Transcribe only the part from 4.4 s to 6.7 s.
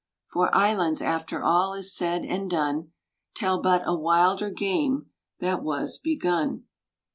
game that was begun.